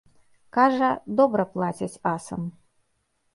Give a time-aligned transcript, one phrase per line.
[0.57, 0.87] Кажа,
[1.19, 2.41] добра плацяць асам.